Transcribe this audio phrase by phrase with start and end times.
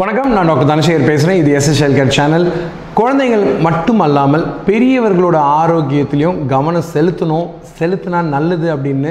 [0.00, 2.46] வணக்கம் நான் டாக்டர் தனசேகர் பேசுகிறேன் இது எஸ்எஸ்எல் கேர் சேனல்
[2.94, 9.10] குழந்தைகள் மட்டும் அல்லாமல் பெரியவர்களோட ஆரோக்கியத்திலையும் கவனம் செலுத்தணும் செலுத்தினா நல்லது அப்படின்னு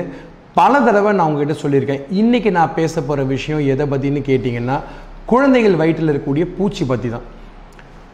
[0.53, 2.01] பல தடவை நான் உங்ககிட்ட சொல்லியிருக்கேன்.
[2.21, 4.77] இன்றைக்கி நான் பேச போகிற விஷயம் எதை பற்றின்னு கேட்டிங்கன்னா
[5.25, 7.27] குழந்தைகள் வயிற்றில் இருக்கக்கூடிய பூச்சி பற்றி தான்.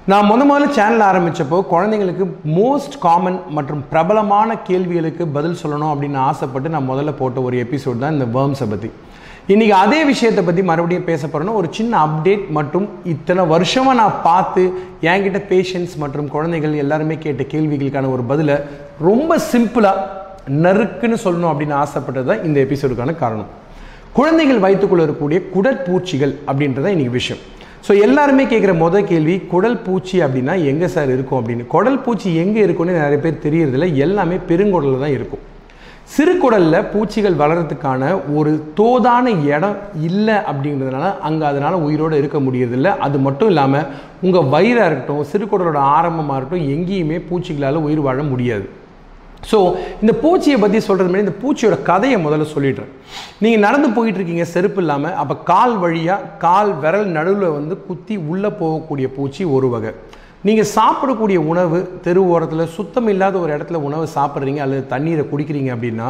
[0.05, 2.25] நான் முத முதல்ல சேனல் ஆரம்பித்தப்போ குழந்தைங்களுக்கு
[2.59, 8.13] மோஸ்ட் காமன் மற்றும் பிரபலமான கேள்விகளுக்கு பதில் சொல்லணும் அப்படின்னு ஆசைப்பட்டு நான் முதல்ல போட்ட ஒரு எபிசோட் தான்
[8.13, 8.91] இந்த வேர்ம்ஸை பற்றி
[9.54, 14.63] இன்றைக்கி அதே விஷயத்தை பற்றி மறுபடியும் பேச போகிறேன்னா ஒரு சின்ன அப்டேட் மற்றும் இத்தனை வருஷமாக நான் பார்த்து
[15.12, 18.58] என்கிட்ட பேஷண்ட்ஸ் மற்றும் குழந்தைகள் எல்லாருமே கேட்ட கேள்விகளுக்கான ஒரு பதிலை
[19.08, 20.03] ரொம்ப சிம்பிளாக
[20.66, 23.49] நறுக்குன்னு சொல்லணும் அப்படின்னு ஆசைப்பட்டது தான் இந்த எபிசோடுக்கான காரணம்.
[24.20, 27.41] குழந்தைகள் வயிற்றுக்குள்ள இருக்கக்கூடிய குடற்பூச்சிகள் அப்படின்றத இன்னைக்கு விஷயம்.
[27.88, 31.72] ஸோ எல்லாருமே கேட்குற மொதல் கேள்வி குடல் பூச்சி அப்படின்னா எங்கே சார் இருக்கும் அப்படின்னு.
[31.75, 35.44] குடல் பூச்சி எங்கே இருக்கும்னு நிறைய பேர் தெரியறதில்ல எல்லாமே பெருங்குடலில் தான் இருக்கும்.
[36.16, 39.25] சிறு குடலில் பூச்சிகள் வளர்கிறதுக்கான ஒரு தோதான
[39.55, 42.91] இடம் இல்லை அப்படிங்கிறதுனால அங்கே அதனால் உயிரோடு இருக்க முடியறதில்ல.
[43.05, 43.88] அது மட்டும் இல்லாமல்
[44.25, 48.67] உங்கள் வயிறாக இருக்கட்டும் சிறு குடலோட ஆரம்பமாக இருக்கட்டும் எங்கேயுமே பூச்சிகளால் உயிர் வாழ முடியாது.
[49.49, 49.58] ஸோ
[50.03, 52.94] இந்த பூச்சியை பற்றி சொல்கிறது மாதிரி இந்த பூச்சியோட கதையை முதல்ல சொல்லிடுறேன்.
[53.44, 58.52] நீங்கள் நடந்து போயிட்டு இருக்கீங்க செருப்பு இல்லாமல் அப்போ கால் வழியாக கால் விரல் நடுவில் வந்து குத்தி உள்ளே
[58.61, 59.94] போகக்கூடிய பூச்சி ஒரு வகை.
[60.43, 66.07] நீங்கள் சாப்பிடக்கூடிய உணவு தெரு ஓரத்தில் சுத்தம் இல்லாத ஒரு இடத்துல உணவு சாப்பிட்றீங்க அல்லது தண்ணீரை குடிக்கிறீங்க அப்படின்னா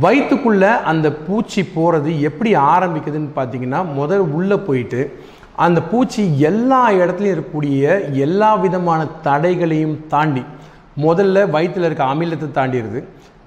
[0.00, 5.00] வயிற்றுக்குள்ளே அந்த பூச்சி போகிறது எப்படி ஆரம்பிக்குதுன்னு பார்த்தீங்கன்னா முதல் உள்ளே போயிட்டு
[5.56, 7.82] அந்த பூச்சி எல்லா இடத்துலையும் இருக்கக்கூடிய
[8.18, 10.42] எல்லா விதமான தடைகளையும் தாண்டி
[11.02, 13.00] முதல்ல வயிற்றில் இருக்க அமிலத்தை தாண்டிடுது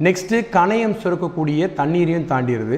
[0.06, 2.78] நெக்ஸ்ட்டு கணையம் சுரக்கக்கூடிய தண்ணீரையும் தாண்டிடுது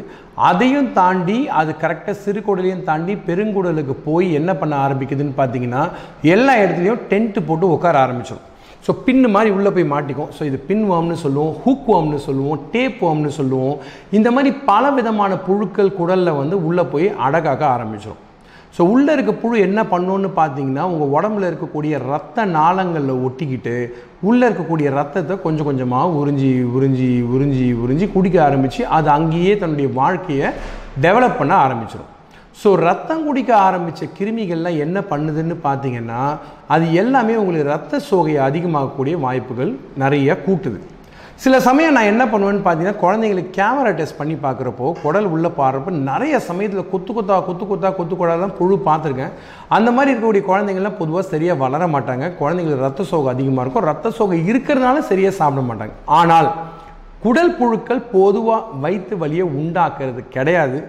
[0.50, 5.81] அதையும் தாண்டி அது கரெக்டாக சிறுகுடலையும் தாண்டி பெருங்குடலுக்கு போய் என்ன பண்ண ஆரம்பிக்குதுன்னு பார்த்தீங்கன்னா
[6.36, 8.45] எல்லா இடத்துலையும் டென்ட்டு போட்டு உட்கார ஆரம்பிச்சிடும்
[8.86, 10.30] ஸோ பின்னு மாதிரி உள்ளே போய் மாட்டிக்கும்.
[10.38, 13.76] ஸோ இது பின் வாம்னு சொல்லுவோம் ஹூக் வாம்னு சொல்லுவோம் டேப் வாம்னு சொல்லுவோம்.
[14.17, 18.22] இந்த மாதிரி பல விதமான புழுக்கள் குடலில் வந்து உள்ளே போய் அடகாக்க ஆரம்பிச்சிடும்
[18.73, 23.73] ஸோ உள்ளே இருக்க புழு என்ன பண்ணுன்னு பார்த்தீங்கன்னா உங்கள் உடம்புல இருக்கக்கூடிய ரத்த நாளங்களில் ஒட்டிக்கிட்டு
[24.22, 30.49] உள்ளே இருக்கக்கூடிய ரத்தத்தை கொஞ்சம் கொஞ்சமாக உறிஞ்சி உறிஞ்சி உறிஞ்சி உறிஞ்சி குடிக்க ஆரம்பித்து அது அங்கேயே தன்னுடைய வாழ்க்கையை
[31.02, 32.14] டெவலப் பண்ண ஆரம்பிச்சிடும்
[32.64, 36.21] ஸோ ரத்தம் குடிக்க ஆரம்பித்த கிருமிகள்லாம் என்ன பண்ணுதுன்னு பார்த்தீங்கன்னா
[36.67, 40.80] அது எல்லாமே உங்களுக்கு ரத்த சோகையை அதிகமாகக்கூடிய வாய்ப்புகள் நிறைய கூட்டுது.
[41.44, 46.39] சில சமயம் நான் என்ன பண்ணுவேன்னு பார்த்தீங்கன்னா குழந்தைங்களுக்கு கேமரா டெஸ்ட் பண்ணி பார்க்குறப்போ குடல் உள்ளே பாடுறப்போ நிறைய
[46.48, 49.32] சமயத்தில் கொத்து கொத்தா கொத்து கொத்தா கொத்து கொடா தான் புழு பார்த்துருக்கேன்.
[49.76, 52.26] அந்த மாதிரி இருக்கக்கூடிய குழந்தைங்கள்லாம் பொதுவாக சரியாக வளர மாட்டாங்க.
[52.42, 53.88] குழந்தைங்களுக்கு ரத்த சோகை அதிகமாக இருக்கும்.
[53.92, 55.95] ரத்த சோகை இருக்கிறதுனால சரியாக சாப்பிட மாட்டாங்க.
[56.20, 56.50] ஆனால்
[57.26, 60.80] குடல் புழுக்கள் பொதுவாக வயிற்று வலியை உண்டாக்குறது கிடையாது.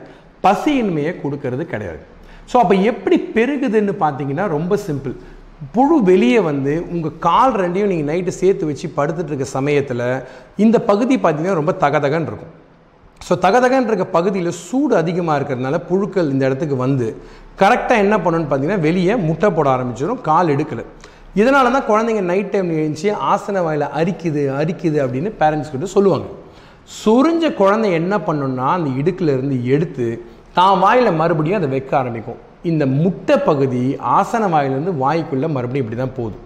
[0.47, 2.03] பசியின்மையை கொடுக்கறது கிடையாது.
[2.51, 5.15] ஸோ அப்போ எப்படி பெருகுதுன்னு பார்த்தீங்கன்னா ரொம்ப சிம்பிள்
[5.75, 10.07] புழு வெளியே வந்து உங்கள் கால் ரெண்டையும் நீங்கள் நைட்டு சேர்த்து வச்சு படுத்துட்டு இருக்க சமயத்தில்
[10.65, 12.55] இந்த பகுதி பார்த்தீங்கன்னா ரொம்ப தகதகன் இருக்கும்.
[13.27, 17.07] ஸோ தகதகன் இருக்க பகுதியில் சூடு அதிகமாக இருக்கிறதுனால புழுக்கள் இந்த இடத்துக்கு வந்து
[17.63, 20.85] கரெக்டாக என்ன பண்ணணும்னு பார்த்தீங்கன்னா வெளியே முட்டை போட ஆரம்பிச்சிடும் கால் எடுக்கலை.
[21.41, 26.29] இதனால தான் குழந்தைங்க நைட் டைம் எழுந்துச்சு ஆசன வாயில் அரிக்குது அரிக்குது அப்படின்னு பேரண்ட்ஸ் கிட்ட சொல்லுவாங்க.
[27.03, 30.07] சொரிஞ்ச குழந்தை என்ன பண்ணுன்னா அந்த இடுக்கில் இருந்து எடுத்து
[30.59, 32.41] தான் வாயில் மறுபடியும் அதை வைக்க ஆரம்பிக்கும்.
[32.71, 33.83] இந்த முட்டை பகுதி
[34.19, 36.37] ஆசன வாயிலிருந்து வாய்க்குள்ளே மறுபடியும் இப்படி தான் போகுது.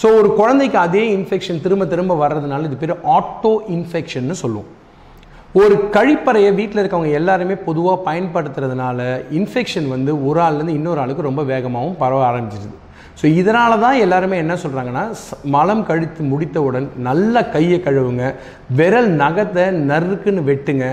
[0.00, 4.70] ஸோ ஒரு குழந்தைக்கு அதே இன்ஃபெக்ஷன் திரும்ப திரும்ப வர்றதுனால இது பேர் ஆட்டோ இன்ஃபெக்ஷன்னு சொல்லுவோம்.
[5.60, 8.98] ஒரு கழிப்பறையை வீட்டில் இருக்கவங்க எல்லாருமே பொதுவாக பயன்படுத்துறதுனால
[9.38, 12.76] இன்ஃபெக்ஷன் வந்து ஒரு ஆள்லேருந்து இன்னொரு ஆளுக்கு ரொம்ப வேகமாகவும் பரவ ஆரம்பிச்சிருது.
[13.16, 15.04] ஸோ இதனால தான் எல்லாருமே என்ன சொல்கிறாங்கன்னா
[15.44, 18.24] மலம் கழித்து முடித்தவுடன் நல்ல கையை கழுவுங்க
[18.70, 20.86] விரல் நகத்தை நறுக்குன்னு வெட்டுங்க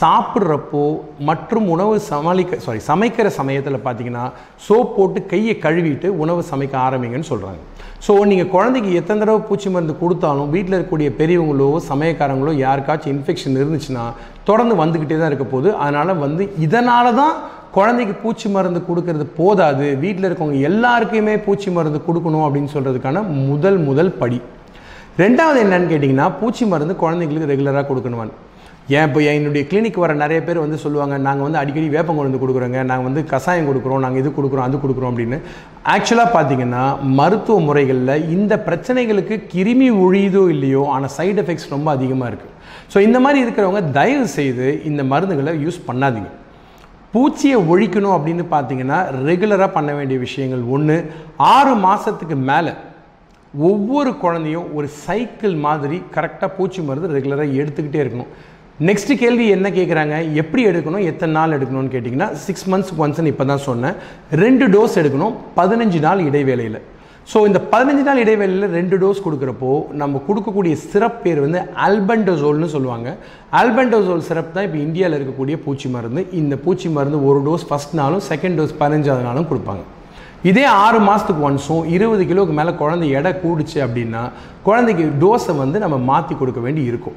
[0.00, 0.82] சாப்பிட்றப்போ
[1.20, 4.24] மற்றும் உணவு சமாளிக்க சாரி சமைக்கிற சமயத்தில் பார்த்தீங்கன்னா
[4.66, 7.62] சோப் போட்டு கையை கழுவிட்டு உணவு சமைக்க ஆரம்பிங்கன்னு சொல்கிறாங்க
[8.06, 14.04] ஸோ நீங்கள் குழந்தைக்கு எத்தனை தடவை பூச்சி மருந்து கொடுத்தாலும் வீட்டில் இருக்கக்கூடிய பெரியவங்களோ சமயக்காரங்களோ யாருக்காச்சும் இன்ஃபெக்ஷன் இருந்துச்சுன்னா
[14.44, 15.68] தொடர்ந்து வந்துக்கிட்டே தான் இருக்க போகுது.
[15.76, 17.34] அதனால் வந்து இதனால தான்
[17.76, 24.10] குழந்தைக்கு பூச்சி மருந்து கொடுக்கறது போதாது வீட்டில் இருக்கவங்க எல்லாருக்குமே பூச்சி மருந்து கொடுக்கணும் அப்படின்னு சொல்கிறதுக்கான முதல் முதல்
[24.22, 24.38] படி.
[25.22, 28.38] ரெண்டாவது என்னன்னு கேட்டிங்கன்னா பூச்சி மருந்து குழந்தைங்களுக்கு ரெகுலராக கொடுக்கணுமான்னு
[28.96, 33.08] ஏன் இப்போ என்னுடைய கிளினிக் வர நிறைய பேர் வந்து சொல்லுவாங்க நாங்கள் வந்து அடிக்கடி வேப்பங்குழந்து கொடுக்குறோங்க நாங்கள்
[33.08, 35.38] வந்து கஷாயம் கொடுக்குறோம் நாங்கள் இது கொடுக்குறோம் அது கொடுக்குறோம் அப்படின்னு.
[35.94, 36.82] ஆக்சுவலாக பார்த்தீங்கன்னா
[37.20, 42.54] மருத்துவ முறைகளில் இந்த பிரச்சனைகளுக்கு கிருமி ஒழியுதோ இல்லையோ ஆனால் சைடு எஃபெக்ட்ஸ் ரொம்ப அதிகமாக இருக்குது
[42.94, 46.30] ஸோ இந்த மாதிரி இருக்கிறவங்க தயவு செய்து இந்த மருந்துகளை யூஸ் பண்ணாதீங்க.
[47.14, 48.98] பூச்சியை ஒழிக்கணும் அப்படின்னு பார்த்தீங்கன்னா
[49.28, 50.96] ரெகுலராக பண்ண வேண்டிய விஷயங்கள் ஒன்று
[51.54, 52.72] ஆறு மாதத்துக்கு மேலே
[53.70, 58.30] ஒவ்வொரு குழந்தையும் ஒரு சைக்கிள் மாதிரி கரெக்டாக பூச்சி மருந்து ரெகுலராக எடுத்துக்கிட்டே இருக்கணும்.
[58.88, 61.04] நெக்ஸ்ட் கேள்வி என்ன கேட்குறாங்க எப்படி எடுக்கணும்?
[61.10, 63.98] எத்தனை நாள் எடுக்கணும்னு கேட்டிங்கன்னா சிக்ஸ் மந்த்ஸ்க்கு ஒன்ஸ்ன்னு இப்போ தான் சொன்னேன்.
[64.44, 66.80] ரெண்டு டோஸ் எடுக்கணும் பதினஞ்சு நாள் இடைவேளையில்.
[67.30, 73.08] ஸோ இந்த பதினஞ்சு நாள் இடைவெளியில் ரெண்டு டோஸ் கொடுக்குறப்போ நம்ம கொடுக்கக்கூடிய சிறப்பேர் வந்து ஆல்பெண்டோசோல்னு சொல்லுவாங்க.
[73.60, 76.22] ஆல்பெண்டோசோல் சிறப்பு தான் இப்போ இந்தியாவில் இருக்கக்கூடிய பூச்சி மருந்து.
[76.40, 79.84] இந்த பூச்சி மருந்து ஒரு டோஸ் ஃபஸ்ட் நாளும் செகண்ட் டோஸ் பதினஞ்சாவது நாளும் கொடுப்பாங்க.
[80.50, 84.22] இதே ஆறு மாதத்துக்கு ஒன்ஸும் இருபது கிலோவுக்கு மேலே குழந்தை எடை கூடுச்சு அப்படின்னா
[84.66, 87.16] குழந்தைக்கு டோஸை வந்து நம்ம மாற்றி கொடுக்க வேண்டி இருக்கும்.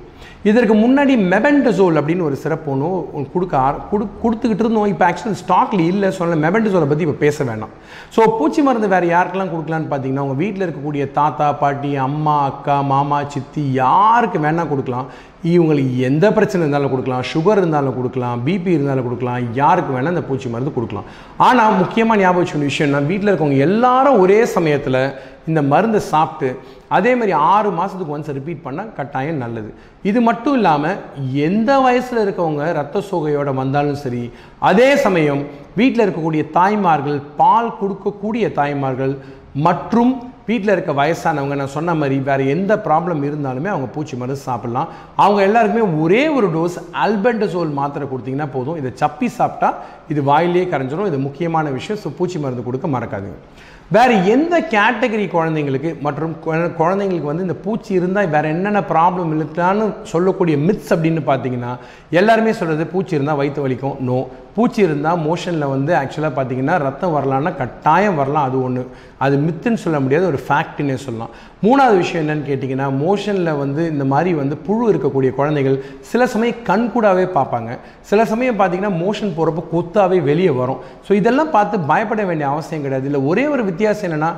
[0.49, 2.69] இதற்கு முன்னாடி மெபெண்டசோல் அப்படின்னு ஒரு சிறப்பு
[3.17, 3.61] ஒன்று கொடுக்க
[3.91, 4.89] கொடு கொடுத்துக்கிட்டு இருந்தோம்.
[4.93, 7.73] இப்போ ஆக்சுவலி ஸ்டாக்ல இல்லை சொன்ன மெபெண்டசோலை பற்றி இப்போ பேச வேண்டாம்
[8.15, 13.19] ஸோ பூச்சி மருந்து வேறு யாருக்கெல்லாம் கொடுக்கலான்னு பார்த்தீங்கன்னா உங்கள் வீட்டில் இருக்கக்கூடிய தாத்தா பாட்டி அம்மா அக்கா மாமா
[13.35, 15.07] சித்தி யாருக்கு வேணால் கொடுக்கலாம்.
[15.53, 17.25] இவங்களுக்கு எந்த பிரச்சனை இருந்தாலும் கொடுக்கலாம்.
[17.31, 18.37] சுகர் இருந்தாலும் கொடுக்கலாம்.
[18.45, 19.41] பிபி இருந்தாலும் கொடுக்கலாம்.
[19.61, 21.09] யாருக்கு வேணால் இந்த பூச்சி மருந்து கொடுக்கலாம்.
[21.47, 25.01] ஆனால் முக்கியமாக ஞாபகம் விஷயம் விஷயம்னா வீட்டில் இருக்கவங்க எல்லாரும் ஒரே சமயத்தில்
[25.51, 26.49] இந்த மருந்தை சாப்பிட்டு
[26.97, 29.69] அதே மாதிரி ஆறு மாதத்துக்கு ஒன்ஸ் ரிப்பீட் பண்ணால் கட்டாயம் நல்லது.
[30.09, 30.99] இது மட்டும் இல்லாமல்
[31.47, 34.23] எந்த வயசில் இருக்கவங்க ரத்த சோகையோட வந்தாலும் சரி
[34.69, 35.41] அதே சமயம்
[35.79, 39.13] வீட்டில் இருக்கக்கூடிய தாய்மார்கள் பால் கொடுக்கக்கூடிய தாய்மார்கள்
[39.67, 40.13] மற்றும்
[40.47, 44.89] வீட்டில் இருக்க வயசானவங்க நான் சொன்ன மாதிரி வேறு எந்த ப்ராப்ளம் இருந்தாலுமே அவங்க பூச்சி மருந்து சாப்பிட்லாம்.
[45.23, 48.77] அவங்க எல்லாருக்குமே ஒரே ஒரு டோஸ் அல்பெண்டசோல் மாத்திரை கொடுத்தீங்கன்னா போதும்.
[48.81, 49.69] இதை சப்பி சாப்பிட்டா
[50.13, 51.09] இது வாயிலேயே கரைஞ்சிரும்.
[51.11, 52.01] இது முக்கியமான விஷயம்.
[52.03, 53.39] ஸோ பூச்சி மருந்து கொடுக்க மறக்காதுங்க.
[53.91, 56.31] வேறு எந்த கேட்டகரி குழந்தைங்களுக்கு மற்றும்
[56.77, 61.73] குழந்தைங்களுக்கு வந்து இந்த பூச்சி இருந்தால் வேறு என்னென்ன ப்ராப்ளம் இருக்கான்னு சொல்லக்கூடிய மித்ஸ் அப்படின்னு பார்த்தீங்கன்னா
[62.11, 64.17] எல்லாருமே சொல்கிறது பூச்சி இருந்தால் வயிற்று வலிக்கும் நோ
[64.55, 68.83] பூச்சி இருந்தால் மோஷனில் வந்து ஆக்சுவலாக பார்த்தீங்கன்னா ரத்தம் வரலான்னா கட்டாயம் வரலாம் அது ஒன்று
[69.25, 71.33] அது மித்துன்னு சொல்ல முடியாது ஒரு ஃபேக்ட்னே சொல்லலாம்.
[71.65, 75.77] மூணாவது விஷயம் என்னன்னு கேட்டிங்கன்னா மோஷனில் வந்து இந்த மாதிரி வந்து புழு இருக்கக்கூடிய குழந்தைகள்
[76.11, 77.71] சில சமயம் கண்கூடாவே பார்ப்பாங்க.
[78.09, 80.81] சில சமயம் பார்த்தீங்கன்னா மோஷன் போகிறப்ப கொத்தாவே வெளியே வரும்.
[81.05, 83.07] ஸோ இதெல்லாம் பார்த்து பயப்பட வேண்டிய அவசியம் கிடையாது.
[83.11, 84.31] இல்லை ஒரே ஒரு வித்தியாசம் என்னென்னா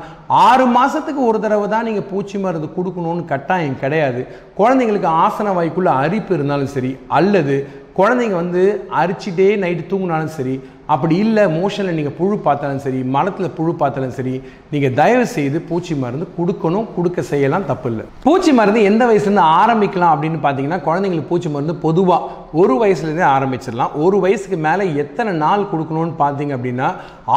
[0.48, 4.24] ஆறு மாதத்துக்கு ஒரு தடவை தான் நீங்கள் பூச்சி மருந்து கொடுக்கணும்னு கட்டாயம் கிடையாது.
[4.62, 7.58] குழந்தைங்களுக்கு ஆசன வாய்க்குள்ள அரிப்பு இருந்தாலும் சரி அல்லது
[7.99, 8.63] குழந்தைங்க வந்து
[9.01, 10.55] அரிச்சிட்டே நைட்டு தூங்கினாலும் சரி
[10.94, 14.33] அப்படி இல்லை மோஷனில் நீங்கள் புழு பார்த்தாலும் சரி மலத்தில் புழு பார்த்தாலும் சரி
[14.73, 18.05] நீங்கள் தயவு செய்து பூச்சி மருந்து கொடுக்கணும் கொடுக்க செய்யலாம் தப்பு இல்லை.
[18.27, 22.29] பூச்சி மருந்து எந்த வயசுலேருந்து ஆரம்பிக்கலாம் அப்படின்னு பார்த்தீங்கன்னா குழந்தைங்களுக்கு பூச்சி மருந்து பொதுவாக
[22.61, 23.95] ஒரு வயசுலேருந்தே ஆரம்பிச்சிடலாம்.
[24.05, 26.88] ஒரு வயசுக்கு மேலே எத்தனை நாள் கொடுக்கணும்னு பார்த்தீங்க அப்படின்னா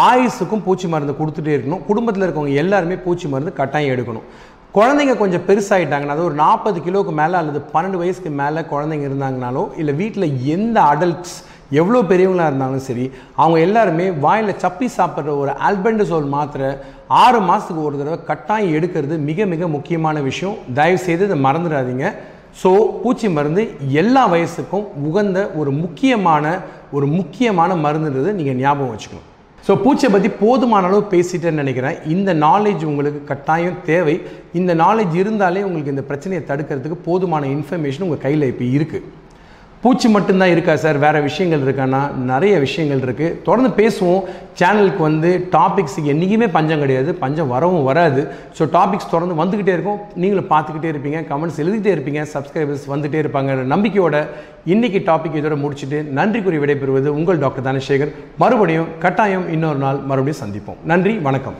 [0.06, 1.84] ஆயுசுக்கும் பூச்சி மருந்து கொடுத்துட்டே இருக்கணும்.
[1.90, 4.28] குடும்பத்தில் இருக்கவங்க எல்லாருமே பூச்சி மருந்து கட்டாயம் எடுக்கணும்.
[4.76, 9.92] குழந்தைங்க கொஞ்சம் பெருசாயிட்டாங்கன்னா அது ஒரு நாற்பது கிலோவுக்கு மேலே அல்லது பன்னெண்டு வயசுக்கு மேலே குழந்தைங்க இருந்தாங்கனாலோ இல்லை
[10.00, 11.38] வீட்டில் எந்த அடல்ட்ஸ்
[11.80, 13.04] எவ்வளோ பெரியவங்களாக இருந்தாலும் சரி
[13.40, 16.68] அவங்க எல்லாருமே வாயில் சப்பி சாப்பிட்ற ஒரு ஆல்பெண்டசோல் மாத்திரை
[17.24, 20.56] ஆறு மாதத்துக்கு ஒரு தடவை கட்டாயம் எடுக்கிறது மிக மிக முக்கியமான விஷயம்.
[20.78, 22.06] தயவு செய்து இதை மறந்துடாதீங்க.
[22.62, 22.70] ஸோ
[23.02, 23.64] பூச்சி மருந்து
[24.02, 26.44] எல்லா வயசுக்கும் உகந்த ஒரு முக்கியமான
[26.98, 29.26] ஒரு முக்கியமான மருந்துன்றது நீங்கள் ஞாபகம் வச்சுக்கணும்.
[29.66, 31.96] ஸோ பூச்சியை பற்றி போதுமான அளவு பேசிட்டேன்னு நினைக்கிறேன்.
[32.14, 34.14] இந்த நாலேஜ் உங்களுக்கு கட்டாயம் தேவை.
[34.60, 39.06] இந்த நாலேஜ் இருந்தாலே உங்களுக்கு இந்த பிரச்சனையை தடுக்கிறதுக்கு போதுமான இன்ஃபர்மேஷன் உங்கள் கையில் இப்போ இருக்குது
[39.84, 40.96] பூச்சி மட்டும்தான் இருக்கா சார்?
[41.04, 42.00] வேறு விஷயங்கள் இருக்கான்னா
[42.30, 44.24] நிறைய விஷயங்கள் இருக்குது தொடர்ந்து பேசுவோம்.
[44.60, 47.10] சேனலுக்கு வந்து டாபிக்ஸுக்கு என்றைக்குமே பஞ்சம் கிடையாது.
[47.22, 48.22] பஞ்சம் வரவும் வராது.
[48.58, 50.02] ஸோ டாபிக்ஸ் தொடர்ந்து வந்துக்கிட்டே இருக்கும்.
[50.24, 51.22] நீங்களும் பார்த்துக்கிட்டே இருப்பீங்க.
[51.30, 52.26] கமெண்ட்ஸ் எழுதிட்டே இருப்பீங்க.
[52.34, 53.56] சப்ஸ்கிரைபர்ஸ் வந்துகிட்டே இருப்பாங்க.
[53.74, 54.22] நம்பிக்கையோட
[54.74, 58.14] இன்றைக்கி டாபிக் இதோட முடிச்சுட்டு நன்றி கூறி விடைபெறுவது உங்கள் டாக்டர் தனசேகர்.
[58.44, 60.80] மறுபடியும் கட்டாயம் இன்னொரு நாள் மறுபடியும் சந்திப்போம்.
[60.92, 61.16] நன்றி.
[61.30, 61.58] வணக்கம்.